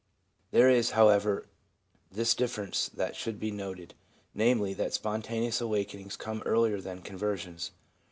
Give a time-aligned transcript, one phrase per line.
[0.49, 1.45] There is, however,
[2.11, 3.93] this difference that should be noted,
[4.33, 7.69] namely, that spontaneous awakenings come earlier than conversions.